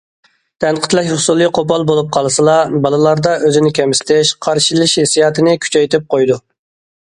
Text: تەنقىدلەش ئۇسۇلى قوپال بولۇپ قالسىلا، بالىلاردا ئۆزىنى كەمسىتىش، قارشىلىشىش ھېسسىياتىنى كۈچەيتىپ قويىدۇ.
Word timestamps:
تەنقىدلەش 0.63 1.09
ئۇسۇلى 1.15 1.49
قوپال 1.57 1.85
بولۇپ 1.91 2.09
قالسىلا، 2.17 2.55
بالىلاردا 2.85 3.35
ئۆزىنى 3.51 3.71
كەمسىتىش، 3.81 4.33
قارشىلىشىش 4.47 4.97
ھېسسىياتىنى 5.03 5.55
كۈچەيتىپ 5.67 6.11
قويىدۇ. 6.17 6.41